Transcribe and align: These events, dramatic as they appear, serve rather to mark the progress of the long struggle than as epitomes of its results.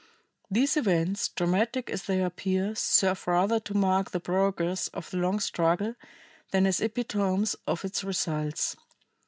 These 0.49 0.77
events, 0.77 1.27
dramatic 1.27 1.87
as 1.91 2.01
they 2.05 2.23
appear, 2.23 2.73
serve 2.73 3.27
rather 3.27 3.59
to 3.59 3.77
mark 3.77 4.09
the 4.09 4.19
progress 4.19 4.87
of 4.87 5.11
the 5.11 5.17
long 5.17 5.39
struggle 5.39 5.93
than 6.49 6.65
as 6.65 6.81
epitomes 6.81 7.55
of 7.67 7.85
its 7.85 8.03
results. 8.03 8.75